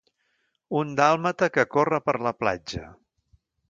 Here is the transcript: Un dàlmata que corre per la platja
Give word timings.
Un 0.79 0.95
dàlmata 1.01 1.51
que 1.59 1.69
corre 1.77 2.03
per 2.09 2.19
la 2.29 2.35
platja 2.43 2.93